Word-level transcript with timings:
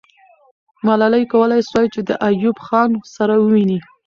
ملالۍ 0.87 1.23
کولای 1.33 1.61
سوای 1.69 1.87
چې 1.95 2.01
د 2.09 2.11
ایوب 2.27 2.57
خان 2.65 2.89
سره 3.15 3.33
وویني. 3.37 3.79